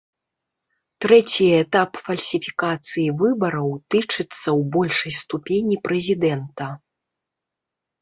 Трэці 1.03 1.45
этап 1.63 1.91
фальсіфікацыі 2.07 3.05
выбараў 3.21 3.69
тычыцца 3.93 4.27
ў 4.35 4.59
большай 4.79 5.13
ступені 5.21 5.75
прэзідэнта. 5.89 6.65